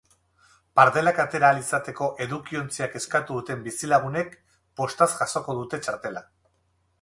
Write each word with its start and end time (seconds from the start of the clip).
Pardelak 0.79 1.19
atera 1.23 1.51
ahal 1.51 1.59
izateko 1.63 2.07
edukiontzia 2.25 2.87
eskatu 3.01 3.37
duten 3.41 3.61
bizilagunek 3.67 4.35
postaz 4.81 5.09
jasoko 5.21 5.57
dute 5.61 5.83
txartela. 5.87 6.27